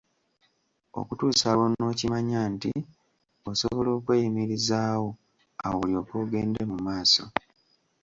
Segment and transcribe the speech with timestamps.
[0.99, 2.73] Okutuusa lw'onookimanya nti
[3.49, 5.09] osobola okweyimirizaawo,
[5.65, 7.25] awo olyoke ogende mu maaso.